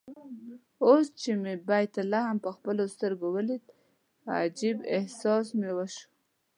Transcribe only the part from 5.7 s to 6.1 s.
وشو.